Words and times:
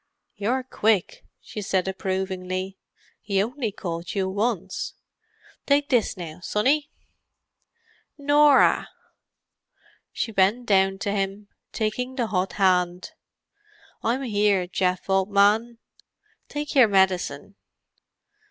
"You're 0.35 0.63
quick," 0.63 1.27
she 1.39 1.61
said 1.61 1.87
approvingly. 1.87 2.75
"He 3.21 3.39
only 3.43 3.71
called 3.71 4.15
you 4.15 4.27
once. 4.27 4.95
Take 5.67 5.89
this, 5.89 6.17
now, 6.17 6.39
sonnie." 6.39 6.89
"Norah!" 8.17 8.89
She 10.11 10.31
bent 10.31 10.65
down 10.65 10.97
to 11.05 11.11
him, 11.11 11.49
taking 11.71 12.15
the 12.15 12.25
hot 12.25 12.53
hand. 12.53 13.11
"I'm 14.01 14.23
here, 14.23 14.65
Geoff, 14.65 15.07
old 15.07 15.29
man. 15.29 15.77
Take 16.49 16.73
your 16.73 16.87
medicine." 16.87 17.53